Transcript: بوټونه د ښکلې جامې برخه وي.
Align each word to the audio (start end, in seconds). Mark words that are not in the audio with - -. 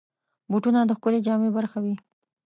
بوټونه 0.49 0.79
د 0.85 0.91
ښکلې 0.97 1.19
جامې 1.27 1.49
برخه 1.57 1.77
وي. 1.83 1.95